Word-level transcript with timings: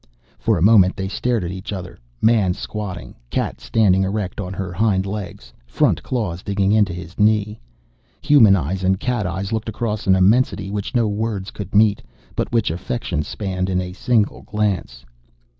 For 0.39 0.57
a 0.57 0.63
moment, 0.63 0.95
they 0.95 1.07
stared 1.07 1.43
at 1.43 1.51
each 1.51 1.71
other, 1.71 1.99
man 2.23 2.55
squatting, 2.55 3.13
cat 3.29 3.61
standing 3.61 4.01
erect 4.03 4.41
on 4.41 4.51
her 4.51 4.73
hind 4.73 5.05
legs, 5.05 5.53
front 5.67 6.01
claws 6.01 6.41
digging 6.41 6.71
into 6.71 6.91
his 6.91 7.19
knee. 7.19 7.59
Human 8.21 8.55
eyes 8.55 8.83
and 8.83 8.99
cat 8.99 9.27
eyes 9.27 9.53
looked 9.53 9.69
across 9.69 10.07
an 10.07 10.15
immensity 10.15 10.71
which 10.71 10.95
no 10.95 11.07
words 11.07 11.51
could 11.51 11.75
meet, 11.75 12.01
but 12.35 12.51
which 12.51 12.71
affection 12.71 13.21
spanned 13.21 13.69
in 13.69 13.79
a 13.79 13.93
single 13.93 14.41
glance. 14.41 15.05